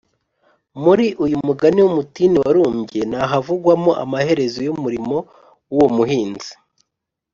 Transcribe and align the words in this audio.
muri 0.83 1.05
uyu 1.25 1.37
mugani 1.47 1.79
w’umutini 1.83 2.37
warumbye, 2.43 3.01
ntahavu-gwamo 3.11 3.91
amaherezo 4.03 4.59
y’umurimo 4.67 5.17
w’uwo 5.71 5.87
muhinzi 5.97 6.51